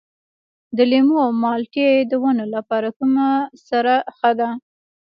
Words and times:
د 0.77 0.79
لیمو 0.91 1.15
او 1.25 1.31
مالټې 1.41 1.87
د 2.11 2.13
ونو 2.21 2.45
لپاره 2.55 2.87
کومه 2.97 3.27
سره 3.67 3.93
ښه 4.17 4.31
ده؟ 4.39 4.49